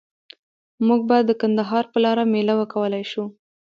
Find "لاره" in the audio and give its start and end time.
2.03-2.23